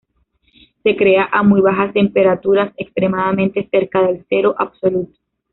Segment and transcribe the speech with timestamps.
[0.81, 5.13] Se crea a muy bajas temperaturas, extremadamente cerca del cero absoluto.